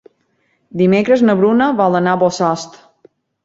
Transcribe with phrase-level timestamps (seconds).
[0.81, 2.85] Dimecres na Bruna vol anar a Bossòst.